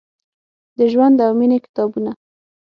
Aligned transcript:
د 0.77 0.79
ژوند 0.91 1.17
او 1.25 1.31
میینې 1.39 1.57
کتابونه، 1.65 2.11